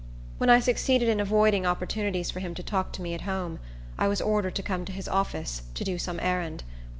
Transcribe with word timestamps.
When 0.39 0.49
I 0.49 0.59
succeeded 0.59 1.09
in 1.09 1.19
avoiding 1.19 1.67
opportunities 1.67 2.31
for 2.31 2.39
him 2.39 2.55
to 2.55 2.63
talk 2.63 2.91
to 2.93 3.03
me 3.03 3.13
at 3.13 3.21
home, 3.21 3.59
I 3.99 4.07
was 4.07 4.19
ordered 4.19 4.55
to 4.55 4.63
come 4.63 4.83
to 4.85 4.91
his 4.91 5.07
office, 5.07 5.61
to 5.75 5.83
do 5.83 5.99
some 5.99 6.19
errand. 6.21 6.63